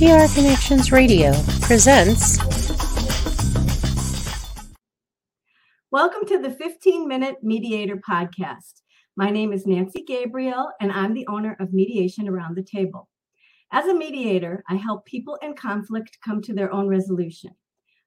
[0.00, 2.38] PR Connections Radio presents.
[5.90, 8.80] Welcome to the 15 Minute Mediator Podcast.
[9.18, 13.10] My name is Nancy Gabriel, and I'm the owner of Mediation Around the Table.
[13.72, 17.50] As a mediator, I help people in conflict come to their own resolution.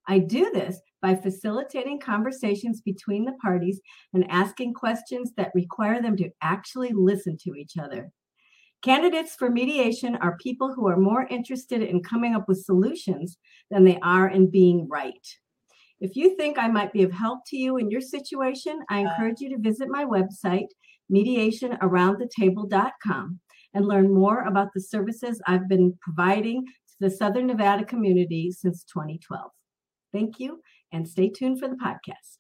[0.08, 3.80] I do this by facilitating conversations between the parties
[4.16, 8.12] and asking questions that require them to actually listen to each other.
[8.84, 13.38] Candidates for mediation are people who are more interested in coming up with solutions
[13.72, 15.26] than they are in being right.
[16.02, 19.10] If you think I might be of help to you in your situation, I uh.
[19.10, 20.68] encourage you to visit my website,
[21.10, 23.40] mediationaroundthetable.com,
[23.74, 28.84] and learn more about the services I've been providing to the Southern Nevada community since
[28.84, 29.50] 2012.
[30.12, 30.62] Thank you,
[30.92, 32.40] and stay tuned for the podcast.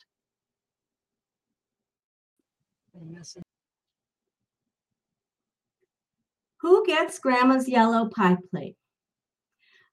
[6.63, 8.77] Who gets Grandma's Yellow Pie Plate?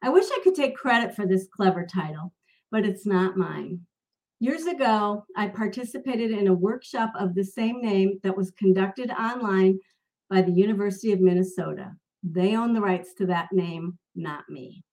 [0.02, 2.32] I wish I could take credit for this clever title,
[2.70, 3.80] but it's not mine.
[4.38, 9.80] Years ago, I participated in a workshop of the same name that was conducted online
[10.30, 11.90] by the University of Minnesota.
[12.22, 14.84] They own the rights to that name, not me.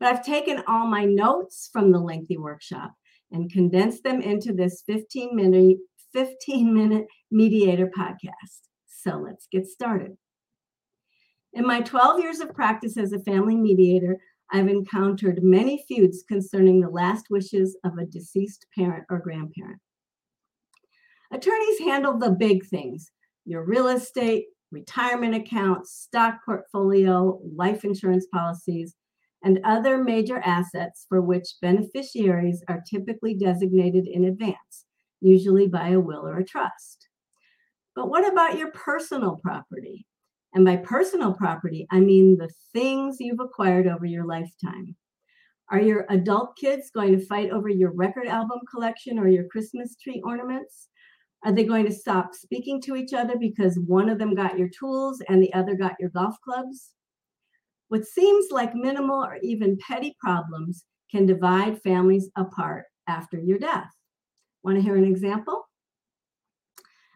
[0.00, 2.94] But I've taken all my notes from the lengthy workshop
[3.30, 5.76] and condensed them into this 15 minute
[6.14, 8.68] 15 minute mediator podcast.
[8.86, 10.16] So let's get started.
[11.54, 14.18] In my 12 years of practice as a family mediator,
[14.52, 19.78] I've encountered many feuds concerning the last wishes of a deceased parent or grandparent.
[21.32, 23.10] Attorneys handle the big things
[23.44, 28.96] your real estate, retirement accounts, stock portfolio, life insurance policies,
[29.44, 34.86] and other major assets for which beneficiaries are typically designated in advance,
[35.20, 37.08] usually by a will or a trust.
[37.94, 40.06] But what about your personal property?
[40.54, 44.96] And by personal property, I mean the things you've acquired over your lifetime.
[45.70, 49.96] Are your adult kids going to fight over your record album collection or your Christmas
[49.96, 50.88] tree ornaments?
[51.44, 54.68] Are they going to stop speaking to each other because one of them got your
[54.68, 56.90] tools and the other got your golf clubs?
[57.88, 60.84] What seems like minimal or even petty problems
[61.14, 63.90] can divide families apart after your death.
[64.64, 65.62] Want to hear an example?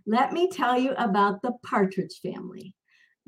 [0.06, 2.74] Let me tell you about the Partridge family.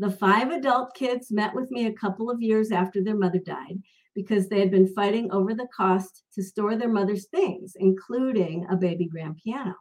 [0.00, 3.82] The five adult kids met with me a couple of years after their mother died
[4.14, 8.76] because they had been fighting over the cost to store their mother's things, including a
[8.76, 9.74] baby grand piano.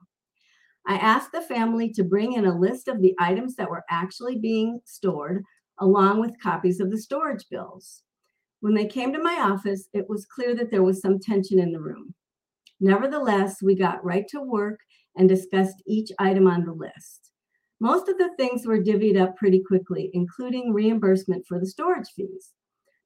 [0.85, 4.38] I asked the family to bring in a list of the items that were actually
[4.38, 5.41] being stored,
[5.79, 8.03] along with copies of the storage bills.
[8.59, 11.72] When they came to my office, it was clear that there was some tension in
[11.72, 12.13] the room.
[12.81, 14.81] Nevertheless, we got right to work
[15.16, 17.28] and discussed each item on the list.
[17.79, 22.51] Most of the things were divvied up pretty quickly, including reimbursement for the storage fees.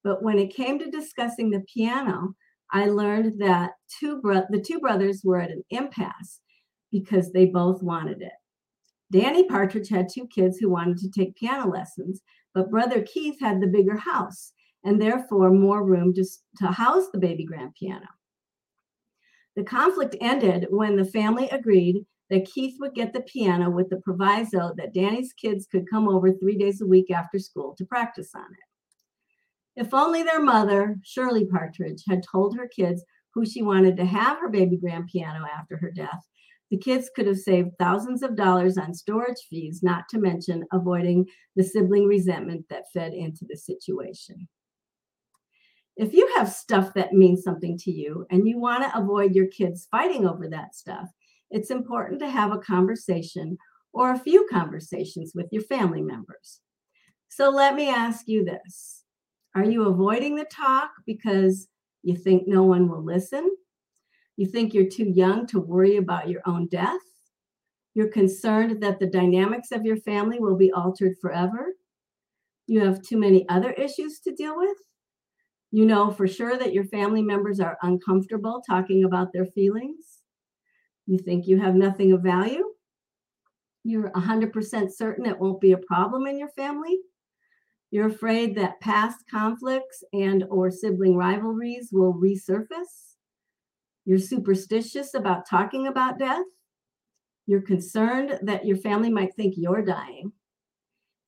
[0.03, 2.35] But when it came to discussing the piano,
[2.71, 6.41] I learned that two bro- the two brothers were at an impasse
[6.91, 8.33] because they both wanted it.
[9.11, 12.21] Danny Partridge had two kids who wanted to take piano lessons,
[12.55, 14.53] but brother Keith had the bigger house
[14.83, 16.25] and therefore more room to,
[16.57, 18.07] to house the baby grand piano.
[19.55, 24.01] The conflict ended when the family agreed that Keith would get the piano with the
[24.01, 28.31] proviso that Danny's kids could come over three days a week after school to practice
[28.33, 29.79] on it.
[29.85, 33.03] If only their mother, Shirley Partridge, had told her kids
[33.35, 36.27] who she wanted to have her baby grand piano after her death,
[36.71, 41.27] the kids could have saved thousands of dollars on storage fees, not to mention avoiding
[41.55, 44.47] the sibling resentment that fed into the situation.
[45.95, 49.45] If you have stuff that means something to you and you want to avoid your
[49.45, 51.09] kids fighting over that stuff,
[51.53, 53.57] it's important to have a conversation
[53.93, 56.59] or a few conversations with your family members.
[57.29, 59.03] So let me ask you this
[59.55, 61.67] Are you avoiding the talk because
[62.01, 63.55] you think no one will listen?
[64.35, 67.01] You think you're too young to worry about your own death?
[67.93, 71.73] You're concerned that the dynamics of your family will be altered forever?
[72.65, 74.77] You have too many other issues to deal with?
[75.71, 80.12] You know for sure that your family members are uncomfortable talking about their feelings?
[81.05, 82.65] You think you have nothing of value?
[83.83, 86.97] You're 100% certain it won't be a problem in your family?
[87.91, 93.15] You're afraid that past conflicts and or sibling rivalries will resurface?
[94.05, 96.45] You're superstitious about talking about death?
[97.45, 100.31] You're concerned that your family might think you're dying?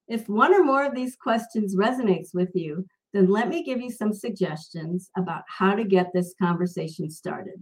[0.08, 3.92] If one or more of these questions resonates with you, then let me give you
[3.92, 7.62] some suggestions about how to get this conversation started.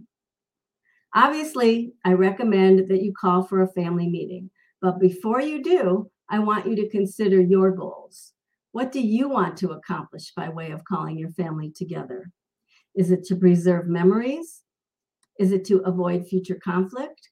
[1.14, 4.50] Obviously, I recommend that you call for a family meeting.
[4.82, 8.32] But before you do, I want you to consider your goals.
[8.72, 12.30] What do you want to accomplish by way of calling your family together?
[12.96, 14.62] Is it to preserve memories?
[15.38, 17.30] Is it to avoid future conflict?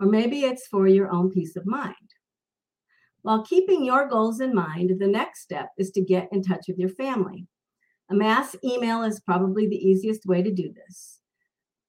[0.00, 1.94] Or maybe it's for your own peace of mind.
[3.22, 6.78] While keeping your goals in mind, the next step is to get in touch with
[6.78, 7.46] your family.
[8.10, 11.20] A mass email is probably the easiest way to do this.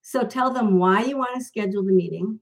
[0.08, 2.40] So tell them why you want to schedule the meeting.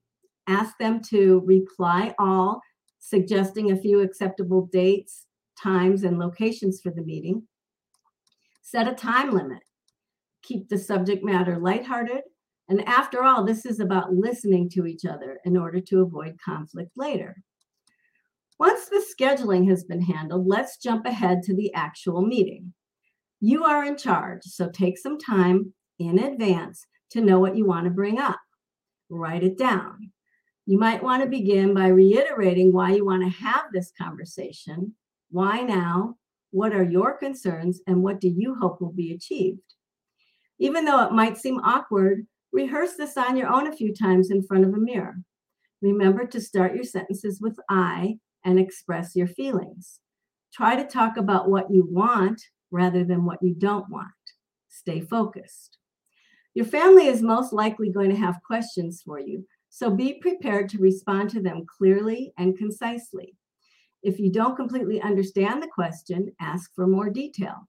[0.48, 2.60] Ask them to reply all,
[3.00, 5.28] suggesting a few acceptable dates,
[5.58, 7.48] times, and locations for the meeting.
[8.64, 9.60] Set a time limit.
[10.42, 12.24] Keep the subject matter lighthearted.
[12.68, 16.92] And after all, this is about listening to each other in order to avoid conflict
[16.98, 17.38] later.
[18.60, 22.74] Once the scheduling has been handled, let's jump ahead to the actual meeting.
[23.40, 27.86] You are in charge, so take some time in advance to know what you want
[27.86, 28.40] to bring up.
[29.10, 30.12] Write it down.
[30.66, 34.96] You might want to begin by reiterating why you want to have this conversation.
[35.30, 36.16] Why now?
[36.52, 39.74] What are your concerns and what do you hope will be achieved?
[40.60, 44.44] Even though it might seem awkward, rehearse this on your own a few times in
[44.44, 45.16] front of a mirror.
[45.82, 50.00] Remember to start your sentences with I and express your feelings.
[50.54, 54.12] Try to talk about what you want rather than what you don't want.
[54.70, 55.80] Stay focused.
[56.54, 60.78] Your family is most likely going to have questions for you, so be prepared to
[60.78, 63.36] respond to them clearly and concisely.
[64.04, 67.68] If you don't completely understand the question, ask for more detail.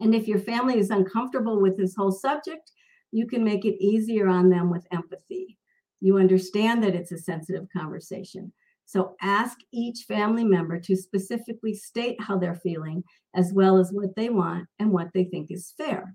[0.00, 2.70] And if your family is uncomfortable with this whole subject,
[3.10, 5.58] you can make it easier on them with empathy.
[6.00, 8.52] You understand that it's a sensitive conversation.
[8.86, 13.04] So ask each family member to specifically state how they're feeling,
[13.34, 16.14] as well as what they want and what they think is fair.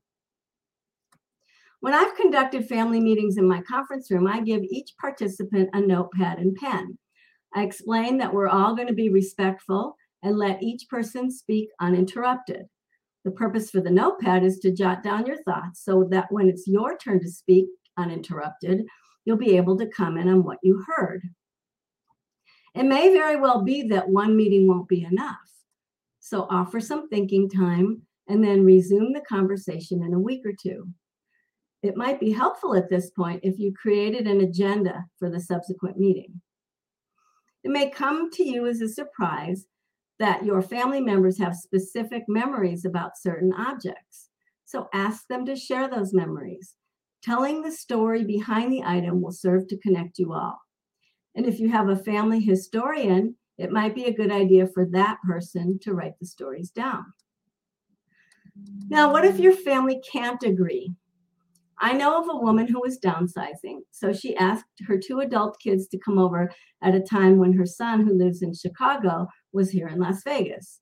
[1.83, 6.37] When I've conducted family meetings in my conference room, I give each participant a notepad
[6.37, 6.97] and pen.
[7.53, 12.67] I explain that we're all going to be respectful and let each person speak uninterrupted.
[13.25, 16.69] The purpose for the notepad is to jot down your thoughts so that when it's
[16.69, 17.65] your turn to speak
[17.97, 18.85] uninterrupted,
[19.25, 21.21] you'll be able to comment on what you heard.
[22.75, 25.35] It may very well be that one meeting won't be enough.
[26.21, 30.87] So offer some thinking time and then resume the conversation in a week or two.
[31.83, 35.97] It might be helpful at this point if you created an agenda for the subsequent
[35.97, 36.41] meeting.
[37.63, 39.67] It may come to you as a surprise
[40.17, 44.29] that your family members have specific memories about certain objects.
[44.63, 46.75] So ask them to share those memories.
[47.21, 50.59] Telling the story behind the item will serve to connect you all.
[51.35, 55.17] And if you have a family historian, it might be a good idea for that
[55.27, 57.05] person to write the stories down.
[58.87, 60.95] Now, what if your family can't agree?
[61.83, 65.85] I know of a woman who was downsizing, so she asked her two adult kids
[65.89, 66.49] to come over
[66.81, 70.79] at a time when her son, who lives in Chicago, was here in Las Vegas.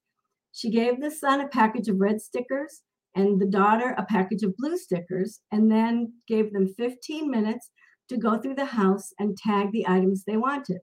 [0.52, 2.84] She gave the son a package of red stickers
[3.16, 7.72] and the daughter a package of blue stickers, and then gave them 15 minutes
[8.10, 10.82] to go through the house and tag the items they wanted.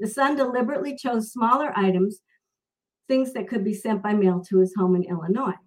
[0.00, 2.22] The son deliberately chose smaller items,
[3.06, 5.58] things that could be sent by mail to his home in Illinois.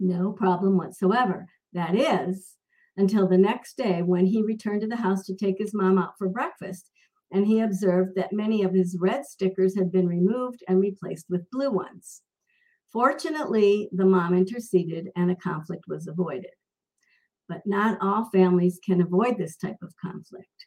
[0.00, 1.48] No problem whatsoever.
[1.74, 2.56] That is,
[2.96, 6.12] until the next day when he returned to the house to take his mom out
[6.18, 6.90] for breakfast,
[7.32, 11.50] and he observed that many of his red stickers had been removed and replaced with
[11.50, 12.22] blue ones.
[12.92, 16.50] Fortunately, the mom interceded and a conflict was avoided
[17.52, 20.66] but not all families can avoid this type of conflict.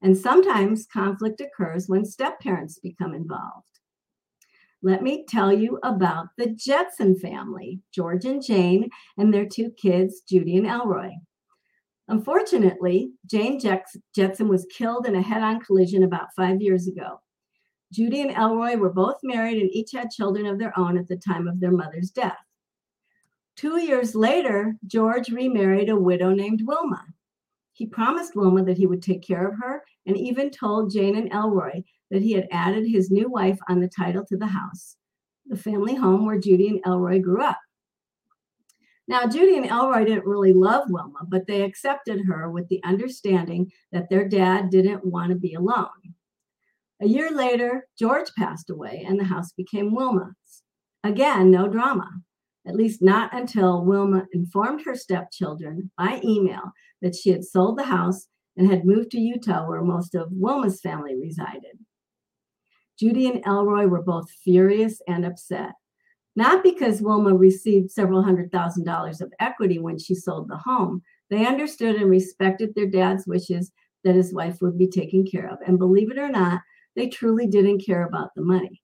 [0.00, 3.66] And sometimes conflict occurs when step parents become involved.
[4.84, 10.22] Let me tell you about the Jetson family, George and Jane, and their two kids,
[10.28, 11.10] Judy and Elroy.
[12.08, 17.20] Unfortunately, Jane Jetson was killed in a head on collision about five years ago.
[17.92, 21.16] Judy and Elroy were both married and each had children of their own at the
[21.16, 22.38] time of their mother's death.
[23.54, 27.04] Two years later, George remarried a widow named Wilma.
[27.72, 31.32] He promised Wilma that he would take care of her and even told Jane and
[31.32, 31.82] Elroy
[32.12, 34.96] that he had added his new wife on the title to the house,
[35.46, 37.58] the family home where Judy and Elroy grew up.
[39.08, 43.72] Now, Judy and Elroy didn't really love Wilma, but they accepted her with the understanding
[43.90, 45.88] that their dad didn't want to be alone.
[47.00, 50.62] A year later, George passed away and the house became Wilma's.
[51.02, 52.08] Again, no drama
[52.66, 57.84] at least not until Wilma informed her stepchildren by email that she had sold the
[57.84, 61.78] house and had moved to Utah, where most of Wilma's family resided.
[63.02, 65.72] Judy and Elroy were both furious and upset,
[66.36, 71.02] not because Wilma received several hundred thousand dollars of equity when she sold the home.
[71.28, 73.72] They understood and respected their dad's wishes
[74.04, 75.58] that his wife would be taken care of.
[75.66, 76.60] And believe it or not,
[76.94, 78.80] they truly didn't care about the money.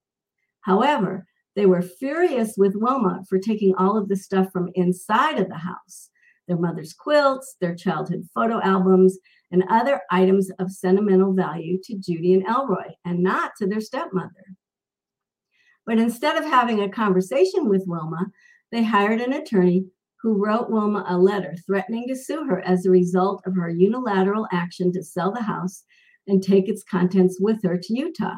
[0.59, 5.47] However, They were furious with Wilma for taking all of the stuff from inside of
[5.47, 6.09] the house
[6.47, 9.17] their mother's quilts, their childhood photo albums,
[9.51, 14.55] and other items of sentimental value to Judy and Elroy, and not to their stepmother.
[15.85, 18.27] But instead of having a conversation with Wilma,
[18.71, 19.85] they hired an attorney
[20.21, 24.47] who wrote Wilma a letter threatening to sue her as a result of her unilateral
[24.51, 25.83] action to sell the house
[26.27, 28.35] and take its contents with her to Utah.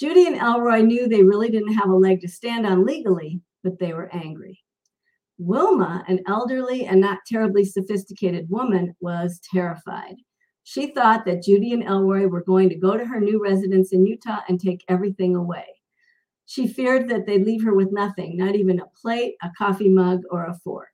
[0.00, 3.78] Judy and Elroy knew they really didn't have a leg to stand on legally, but
[3.78, 4.63] they were angry.
[5.38, 10.16] Wilma, an elderly and not terribly sophisticated woman, was terrified.
[10.62, 14.06] She thought that Judy and Elroy were going to go to her new residence in
[14.06, 15.66] Utah and take everything away.
[16.46, 20.22] She feared that they'd leave her with nothing, not even a plate, a coffee mug,
[20.30, 20.88] or a fork.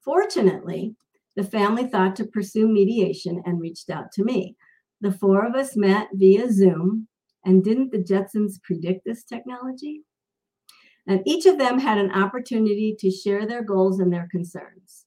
[0.00, 0.96] Fortunately,
[1.36, 4.56] the family thought to pursue mediation and reached out to me.
[5.00, 7.06] The four of us met via Zoom,
[7.44, 10.02] and didn't the Jetsons predict this technology?
[11.08, 15.06] And each of them had an opportunity to share their goals and their concerns.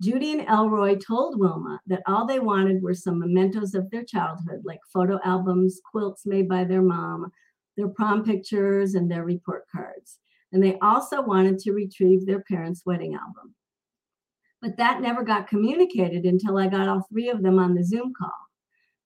[0.00, 4.62] Judy and Elroy told Wilma that all they wanted were some mementos of their childhood,
[4.64, 7.30] like photo albums, quilts made by their mom,
[7.76, 10.18] their prom pictures, and their report cards.
[10.50, 13.54] And they also wanted to retrieve their parents' wedding album.
[14.62, 18.12] But that never got communicated until I got all three of them on the Zoom
[18.18, 18.32] call.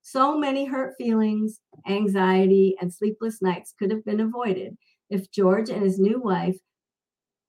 [0.02, 4.76] So many hurt feelings, anxiety, and sleepless nights could have been avoided
[5.12, 6.57] if George and his new wife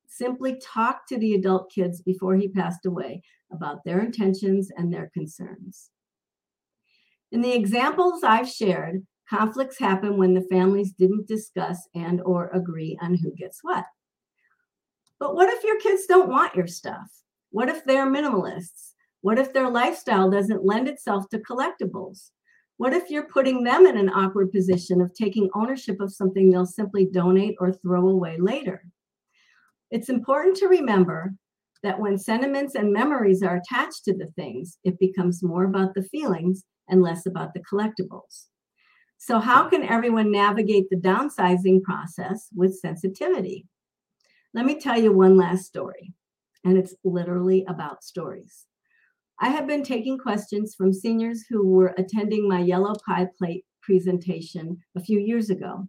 [0.07, 5.09] simply talked to the adult kids before he passed away about their intentions and their
[5.13, 5.89] concerns.
[7.31, 12.97] In the examples I've shared, conflicts happen when the families didn't discuss and or agree
[13.01, 13.85] on who gets what.
[15.19, 17.09] But what if your kids don't want your stuff?
[17.49, 18.91] What if they're minimalists?
[19.21, 22.31] What if their lifestyle doesn't lend itself to collectibles?
[22.77, 26.65] What if you're putting them in an awkward position of taking ownership of something they'll
[26.65, 28.83] simply donate or throw away later?
[29.91, 31.33] It's important to remember
[31.83, 36.03] that when sentiments and memories are attached to the things, it becomes more about the
[36.03, 38.47] feelings and less about the collectibles.
[39.17, 43.67] So, how can everyone navigate the downsizing process with sensitivity?
[44.53, 46.13] Let me tell you one last story,
[46.65, 48.65] and it's literally about stories.
[49.39, 54.77] I have been taking questions from seniors who were attending my yellow pie plate presentation
[54.95, 55.87] a few years ago.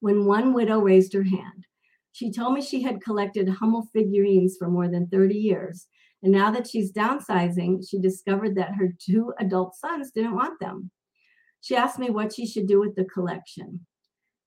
[0.00, 1.66] When one widow raised her hand,
[2.10, 5.86] she told me she had collected Hummel figurines for more than 30 years.
[6.22, 10.90] And now that she's downsizing, she discovered that her two adult sons didn't want them.
[11.60, 13.86] She asked me what she should do with the collection.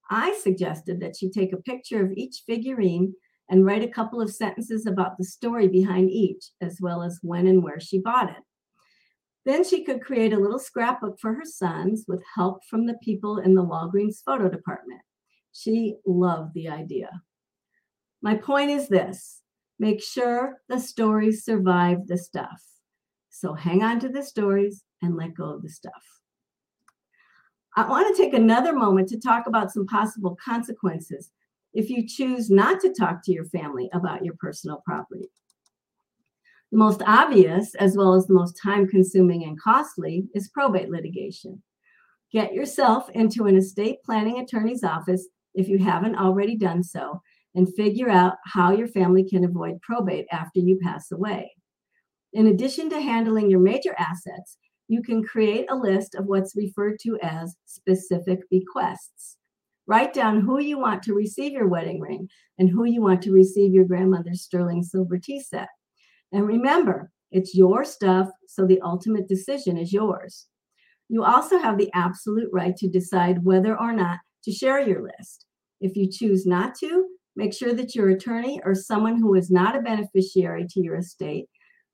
[0.10, 3.14] I suggested that she take a picture of each figurine
[3.50, 7.48] and write a couple of sentences about the story behind each, as well as when
[7.48, 8.44] and where she bought it.
[9.46, 13.38] Then she could create a little scrapbook for her sons with help from the people
[13.38, 15.02] in the Walgreens photo department.
[15.54, 17.10] She loved the idea.
[18.22, 19.42] My point is this
[19.78, 22.64] make sure the stories survive the stuff.
[23.30, 26.04] So hang on to the stories and let go of the stuff.
[27.78, 31.30] I want to take another moment to talk about some possible consequences
[31.76, 35.30] if you choose not to talk to your family about your personal property.
[36.72, 41.62] The most obvious, as well as the most time consuming and costly, is probate litigation.
[42.32, 47.22] Get yourself into an estate planning attorney's office if you haven't already done so,
[47.54, 51.54] and figure out how your family can avoid probate after you pass away.
[52.34, 57.00] In addition to handling your major assets, you can create a list of what's referred
[57.00, 59.38] to as specific bequests.
[59.88, 62.28] Write down who you want to receive your wedding ring
[62.58, 65.70] and who you want to receive your grandmother's sterling silver tea set.
[66.32, 70.48] And remember, it's your stuff, so the ultimate decision is yours.
[71.10, 75.46] You also have the absolute right to decide whether or not to share your list.
[75.82, 79.76] If you choose not to, make sure that your attorney or someone who is not
[79.76, 81.48] a beneficiary to your estate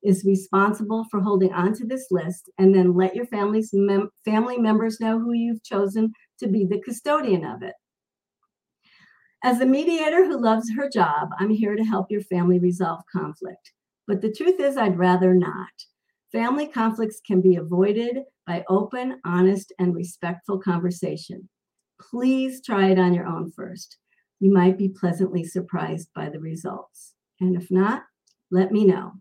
[0.04, 5.00] is responsible for holding onto this list and then let your family's mem- family members
[5.00, 7.74] know who you've chosen to be the custodian of it.
[9.44, 13.72] As a mediator who loves her job, I'm here to help your family resolve conflict.
[14.06, 15.72] But the truth is, I'd rather not.
[16.32, 21.50] Family conflicts can be avoided by open, honest, and respectful conversation.
[22.00, 23.98] Please try it on your own first.
[24.40, 27.16] You might be pleasantly surprised by the results.
[27.40, 28.04] And if not,
[28.52, 29.14] let me know.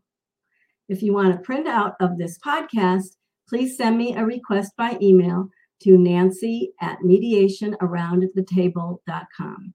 [0.91, 3.17] If you want a printout of this podcast,
[3.49, 5.49] please send me a request by email
[5.85, 9.75] to nancy at mediationaroundthetable.com